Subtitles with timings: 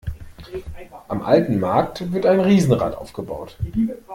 [1.09, 3.55] Am alten Markt wird ein Riesenrad aufgebaut.